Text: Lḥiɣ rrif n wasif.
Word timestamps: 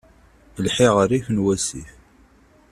Lḥiɣ 0.65 0.93
rrif 1.03 1.27
n 1.31 1.41
wasif. 1.43 1.89